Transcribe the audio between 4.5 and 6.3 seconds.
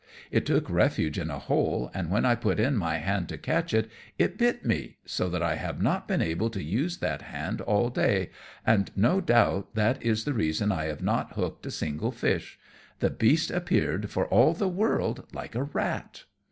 me so that I have not been